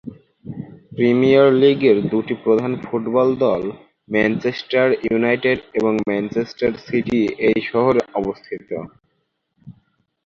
Premier 0.91 1.47
লীগের 1.61 1.97
দুটি 2.11 2.33
প্রধান 2.43 2.71
ফুটবল 2.83 3.29
দল 3.43 3.63
ম্যানচেস্টার 4.09 4.87
ইউনাইটেড 5.07 5.59
এবং 5.79 5.93
ম্যানচেস্টার 6.09 6.71
সিটি 6.85 7.19
এই 7.47 7.59
শহরে 7.69 8.01
অবস্থিত। 8.19 8.69